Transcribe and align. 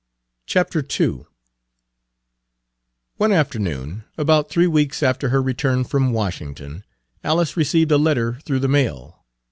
II 0.99 1.25
One 3.17 3.31
afternoon, 3.31 4.03
about 4.17 4.49
three 4.49 4.65
weeks 4.65 5.03
after 5.03 5.29
her 5.29 5.43
return 5.43 5.83
from 5.83 6.11
Washington, 6.11 6.83
Alice 7.23 7.55
received 7.55 7.91
a 7.91 7.99
letter 7.99 8.39
through 8.43 8.61
the 8.61 8.67
mail. 8.67 9.23